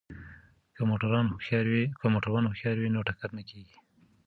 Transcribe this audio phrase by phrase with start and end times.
[0.75, 0.81] که
[2.11, 3.77] موټروان هوښیار وي نو ټکر نه کیږي.